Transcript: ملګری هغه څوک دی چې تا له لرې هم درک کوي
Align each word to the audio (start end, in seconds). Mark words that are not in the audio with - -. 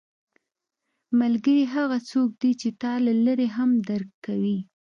ملګری 1.19 1.61
هغه 1.75 1.97
څوک 2.09 2.29
دی 2.41 2.51
چې 2.61 2.69
تا 2.81 2.93
له 3.05 3.13
لرې 3.25 3.47
هم 3.57 3.69
درک 3.89 4.11
کوي 4.25 4.57